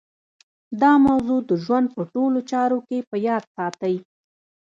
دا 0.81 0.91
موضوع 1.07 1.39
د 1.49 1.51
ژوند 1.63 1.87
په 1.95 2.01
ټولو 2.13 2.39
چارو 2.51 2.79
کې 2.87 2.97
په 3.09 3.15
ياد 3.27 3.43
ساتئ. 3.55 3.95